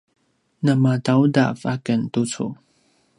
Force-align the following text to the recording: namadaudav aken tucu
namadaudav 0.65 1.57
aken 1.73 2.01
tucu 2.13 2.45